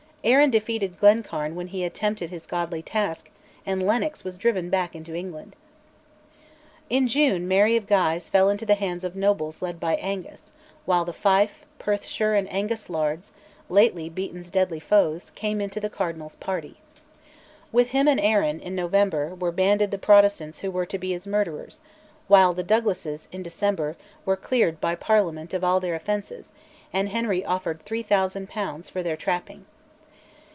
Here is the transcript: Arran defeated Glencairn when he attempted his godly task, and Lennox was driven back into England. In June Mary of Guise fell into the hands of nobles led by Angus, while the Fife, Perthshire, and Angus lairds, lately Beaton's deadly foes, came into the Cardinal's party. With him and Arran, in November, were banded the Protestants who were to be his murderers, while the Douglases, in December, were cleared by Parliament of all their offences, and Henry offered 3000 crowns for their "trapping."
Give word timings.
Arran 0.23 0.51
defeated 0.51 0.99
Glencairn 0.99 1.55
when 1.55 1.65
he 1.69 1.83
attempted 1.83 2.29
his 2.29 2.45
godly 2.45 2.83
task, 2.83 3.31
and 3.65 3.81
Lennox 3.81 4.23
was 4.23 4.37
driven 4.37 4.69
back 4.69 4.93
into 4.95 5.15
England. 5.15 5.55
In 6.91 7.07
June 7.07 7.47
Mary 7.47 7.75
of 7.75 7.87
Guise 7.87 8.29
fell 8.29 8.47
into 8.47 8.63
the 8.63 8.75
hands 8.75 9.03
of 9.03 9.15
nobles 9.15 9.63
led 9.63 9.79
by 9.79 9.95
Angus, 9.95 10.51
while 10.85 11.05
the 11.05 11.11
Fife, 11.11 11.65
Perthshire, 11.79 12.35
and 12.35 12.47
Angus 12.53 12.87
lairds, 12.87 13.31
lately 13.67 14.09
Beaton's 14.09 14.51
deadly 14.51 14.79
foes, 14.79 15.31
came 15.31 15.59
into 15.59 15.79
the 15.79 15.89
Cardinal's 15.89 16.35
party. 16.35 16.77
With 17.71 17.87
him 17.87 18.07
and 18.07 18.19
Arran, 18.21 18.59
in 18.59 18.75
November, 18.75 19.33
were 19.33 19.51
banded 19.51 19.89
the 19.89 19.97
Protestants 19.97 20.59
who 20.59 20.69
were 20.69 20.85
to 20.85 20.99
be 20.99 21.13
his 21.13 21.25
murderers, 21.25 21.81
while 22.27 22.53
the 22.53 22.61
Douglases, 22.61 23.27
in 23.31 23.41
December, 23.41 23.95
were 24.23 24.37
cleared 24.37 24.79
by 24.79 24.93
Parliament 24.93 25.51
of 25.55 25.63
all 25.63 25.79
their 25.79 25.95
offences, 25.95 26.51
and 26.93 27.09
Henry 27.09 27.43
offered 27.43 27.81
3000 27.81 28.45
crowns 28.51 28.87
for 28.87 29.01
their 29.01 29.17
"trapping." 29.17 29.65